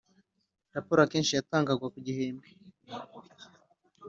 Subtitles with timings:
[0.75, 2.47] Raporo akenshi yatangwaga ku gihembwe